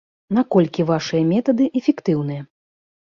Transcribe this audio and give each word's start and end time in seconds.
Наколькі 0.37 0.85
вашыя 0.91 1.27
метады 1.33 1.69
эфектыўныя? 1.81 2.41